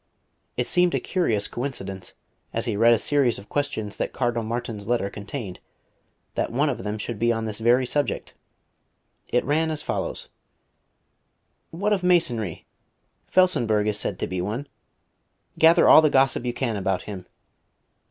[0.57, 2.13] It seemed a curious coincidence,
[2.53, 5.59] as he read a series of questions that Cardinal Martin's letter contained,
[6.33, 8.33] that one of them should be on this very subject.
[9.27, 10.29] It ran as follows:
[11.69, 12.65] "What of Masonry?
[13.27, 14.65] Felsenburgh is said to be one.
[15.59, 17.27] Gather all the gossip you can about him.